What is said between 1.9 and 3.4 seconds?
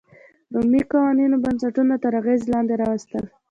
تر اغېز لاندې راوستل.